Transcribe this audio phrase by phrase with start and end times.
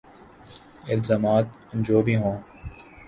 [0.87, 2.37] الزامات جو بھی ہوں۔